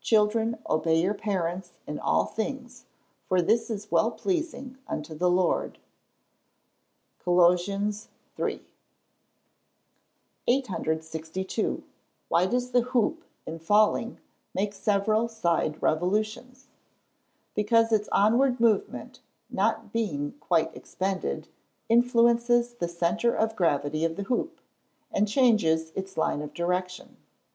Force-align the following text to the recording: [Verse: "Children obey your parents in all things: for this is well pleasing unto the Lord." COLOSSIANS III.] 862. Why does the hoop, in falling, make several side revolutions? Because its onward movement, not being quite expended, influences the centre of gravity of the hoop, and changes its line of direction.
[Verse: 0.00 0.08
"Children 0.08 0.56
obey 0.66 0.98
your 1.02 1.12
parents 1.12 1.72
in 1.86 1.98
all 1.98 2.24
things: 2.24 2.86
for 3.26 3.42
this 3.42 3.68
is 3.68 3.90
well 3.92 4.10
pleasing 4.10 4.78
unto 4.88 5.14
the 5.14 5.28
Lord." 5.28 5.78
COLOSSIANS 7.22 8.08
III.] 8.40 8.62
862. 10.46 11.82
Why 12.30 12.46
does 12.46 12.70
the 12.70 12.80
hoop, 12.80 13.24
in 13.44 13.58
falling, 13.58 14.16
make 14.54 14.72
several 14.72 15.28
side 15.28 15.82
revolutions? 15.82 16.68
Because 17.54 17.92
its 17.92 18.08
onward 18.10 18.58
movement, 18.58 19.20
not 19.50 19.92
being 19.92 20.32
quite 20.40 20.74
expended, 20.74 21.46
influences 21.90 22.72
the 22.72 22.88
centre 22.88 23.34
of 23.36 23.54
gravity 23.54 24.06
of 24.06 24.16
the 24.16 24.22
hoop, 24.22 24.62
and 25.12 25.28
changes 25.28 25.92
its 25.94 26.16
line 26.16 26.40
of 26.40 26.54
direction. 26.54 27.18